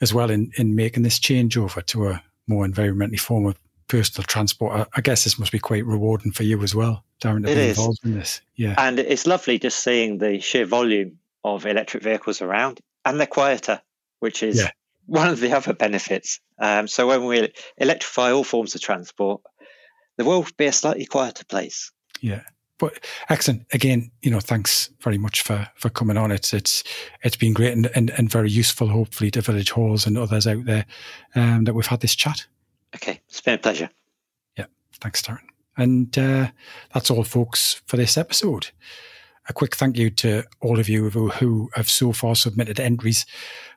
as 0.00 0.12
well 0.12 0.30
in, 0.30 0.50
in 0.56 0.74
making 0.74 1.02
this 1.02 1.20
changeover 1.20 1.84
to 1.86 2.08
a 2.08 2.22
more 2.48 2.66
environmentally 2.66 3.20
form 3.20 3.46
of 3.46 3.56
personal 3.92 4.24
transport. 4.24 4.88
I, 4.96 5.00
guess 5.02 5.24
this 5.24 5.38
must 5.38 5.52
be 5.52 5.58
quite 5.58 5.84
rewarding 5.84 6.32
for 6.32 6.44
you 6.44 6.62
as 6.62 6.74
well, 6.74 7.04
Darren, 7.22 7.44
to 7.44 7.52
It 7.52 7.54
be 7.56 7.60
is. 7.60 7.76
involved 7.76 7.98
in 8.04 8.14
this. 8.14 8.40
Yeah. 8.56 8.74
And 8.78 8.98
it's 8.98 9.26
lovely 9.26 9.58
just 9.58 9.84
seeing 9.84 10.16
the 10.16 10.40
sheer 10.40 10.64
volume 10.64 11.18
of 11.44 11.66
electric 11.66 12.02
vehicles 12.02 12.40
around, 12.40 12.80
and 13.04 13.20
they're 13.20 13.26
quieter, 13.26 13.82
which 14.20 14.42
is 14.42 14.56
Yeah. 14.58 14.70
one 15.04 15.28
of 15.28 15.40
the 15.40 15.52
other 15.52 15.74
benefits. 15.74 16.40
Um, 16.58 16.88
so 16.88 17.06
when 17.06 17.26
we 17.26 17.52
electrify 17.76 18.32
all 18.32 18.44
forms 18.44 18.74
of 18.74 18.80
transport, 18.80 19.42
the 20.16 20.24
world 20.24 20.46
will 20.46 20.52
be 20.56 20.66
a 20.66 20.72
slightly 20.72 21.04
quieter 21.04 21.44
place. 21.44 21.92
Yeah. 22.22 22.42
But 22.78 23.04
excellent. 23.28 23.66
Again, 23.74 24.10
you 24.22 24.30
know, 24.30 24.40
thanks 24.40 24.88
very 25.00 25.18
much 25.18 25.42
for, 25.42 25.68
for 25.74 25.90
coming 25.90 26.16
on. 26.16 26.32
It's 26.32 26.52
it's 26.54 26.82
it's 27.22 27.36
been 27.36 27.52
great 27.52 27.74
and, 27.74 27.90
and, 27.94 28.10
and 28.10 28.30
very 28.30 28.50
useful, 28.50 28.88
hopefully, 28.88 29.30
to 29.32 29.42
village 29.42 29.70
halls 29.70 30.06
and 30.06 30.16
others 30.16 30.46
out 30.46 30.64
there 30.64 30.86
um, 31.34 31.64
that 31.64 31.74
we've 31.74 31.86
had 31.86 32.00
this 32.00 32.16
chat. 32.16 32.46
Okay, 32.94 33.20
it's 33.28 33.40
been 33.40 33.54
a 33.54 33.58
pleasure. 33.58 33.90
Yeah. 34.56 34.66
Thanks, 35.00 35.22
Darren. 35.22 35.48
And 35.76 36.16
uh, 36.18 36.48
that's 36.92 37.10
all, 37.10 37.24
folks, 37.24 37.80
for 37.86 37.96
this 37.96 38.16
episode. 38.16 38.68
A 39.48 39.52
quick 39.52 39.74
thank 39.74 39.96
you 39.96 40.10
to 40.10 40.44
all 40.60 40.78
of 40.78 40.88
you 40.88 41.10
who, 41.10 41.70
have 41.74 41.88
so 41.88 42.12
far 42.12 42.36
submitted 42.36 42.78
entries 42.78 43.26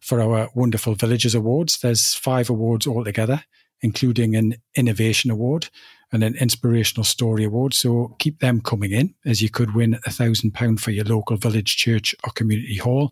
for 0.02 0.22
our 0.22 0.50
wonderful 0.54 0.94
Villagers 0.94 1.34
Awards. 1.34 1.80
There's 1.80 2.14
five 2.14 2.50
awards 2.50 2.86
altogether, 2.86 3.44
including 3.82 4.36
an 4.36 4.56
Innovation 4.76 5.32
Award 5.32 5.70
and 6.12 6.24
an 6.24 6.36
Inspirational 6.36 7.04
Story 7.04 7.44
Award. 7.44 7.74
So 7.74 8.16
keep 8.20 8.40
them 8.40 8.62
coming 8.62 8.92
in, 8.92 9.16
as 9.26 9.42
you 9.42 9.50
could 9.50 9.74
win 9.74 9.98
a 10.06 10.12
thousand 10.12 10.52
pound 10.54 10.82
for 10.82 10.92
your 10.92 11.06
local 11.06 11.38
village 11.38 11.76
church 11.78 12.14
or 12.24 12.32
community 12.32 12.78
hall. 12.78 13.12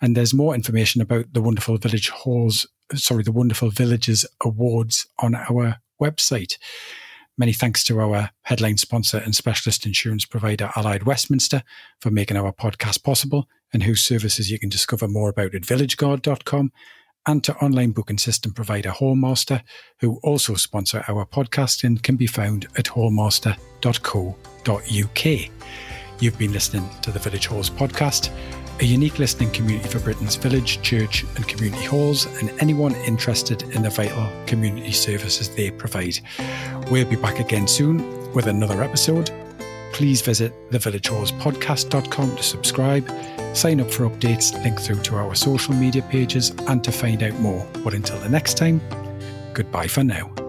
And 0.00 0.16
there's 0.16 0.32
more 0.32 0.54
information 0.54 1.02
about 1.02 1.32
the 1.32 1.42
wonderful 1.42 1.76
village 1.76 2.08
halls, 2.08 2.66
sorry, 2.94 3.22
the 3.22 3.32
wonderful 3.32 3.70
Villagers 3.70 4.24
Awards 4.44 5.06
on 5.18 5.34
our 5.34 5.76
website. 6.00 6.58
Many 7.38 7.52
thanks 7.52 7.82
to 7.84 8.00
our 8.00 8.30
headline 8.42 8.76
sponsor 8.76 9.18
and 9.18 9.34
specialist 9.34 9.86
insurance 9.86 10.26
provider, 10.26 10.70
Allied 10.76 11.04
Westminster, 11.04 11.62
for 12.00 12.10
making 12.10 12.36
our 12.36 12.52
podcast 12.52 13.02
possible 13.02 13.48
and 13.72 13.82
whose 13.82 14.04
services 14.04 14.50
you 14.50 14.58
can 14.58 14.68
discover 14.68 15.08
more 15.08 15.30
about 15.30 15.54
at 15.54 15.62
villageguard.com, 15.62 16.72
and 17.26 17.44
to 17.44 17.54
online 17.56 17.92
booking 17.92 18.18
system 18.18 18.52
provider 18.52 18.90
Hallmaster, 18.90 19.62
who 20.00 20.18
also 20.22 20.54
sponsor 20.54 21.04
our 21.08 21.24
podcast 21.24 21.84
and 21.84 22.02
can 22.02 22.16
be 22.16 22.26
found 22.26 22.66
at 22.76 22.86
hallmaster.co.uk. 22.86 25.50
You've 26.20 26.38
been 26.38 26.52
listening 26.52 26.88
to 27.02 27.10
the 27.10 27.18
Village 27.18 27.46
Halls 27.46 27.70
podcast, 27.70 28.30
a 28.82 28.84
unique 28.84 29.20
listening 29.20 29.48
community 29.52 29.88
for 29.88 30.00
Britain's 30.00 30.34
village, 30.34 30.82
church, 30.82 31.22
and 31.36 31.46
community 31.46 31.84
halls, 31.84 32.26
and 32.40 32.50
anyone 32.60 32.94
interested 32.96 33.62
in 33.62 33.82
the 33.82 33.90
vital 33.90 34.28
community 34.46 34.90
services 34.90 35.48
they 35.54 35.70
provide. 35.70 36.18
We'll 36.90 37.08
be 37.08 37.14
back 37.14 37.38
again 37.38 37.68
soon 37.68 38.32
with 38.32 38.48
another 38.48 38.82
episode. 38.82 39.30
Please 39.92 40.20
visit 40.20 40.52
thevillagehallspodcast.com 40.70 42.36
to 42.36 42.42
subscribe, 42.42 43.08
sign 43.54 43.80
up 43.80 43.88
for 43.88 44.08
updates, 44.10 44.52
link 44.64 44.80
through 44.80 45.02
to 45.02 45.14
our 45.14 45.36
social 45.36 45.74
media 45.74 46.02
pages, 46.02 46.50
and 46.66 46.82
to 46.82 46.90
find 46.90 47.22
out 47.22 47.38
more. 47.38 47.64
But 47.84 47.94
until 47.94 48.18
the 48.18 48.28
next 48.28 48.56
time, 48.56 48.80
goodbye 49.54 49.86
for 49.86 50.02
now. 50.02 50.41